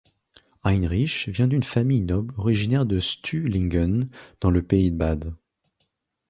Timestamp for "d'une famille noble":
1.47-2.33